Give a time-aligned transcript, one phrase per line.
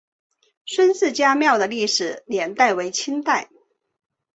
[0.65, 3.51] 孙氏家庙的历史年代为清代。